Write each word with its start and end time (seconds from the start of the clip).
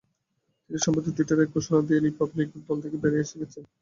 তিনি 0.63 0.79
সম্প্রতি 0.79 1.09
টুইটারে 1.11 1.41
এক 1.45 1.51
ঘোষণা 1.55 1.79
দিয়ে 1.87 1.99
রিপাবলিকান 1.99 2.59
দল 2.67 2.77
থেকে 2.83 2.97
বেরিয়ে 3.03 3.25
গেছেন। 3.41 3.63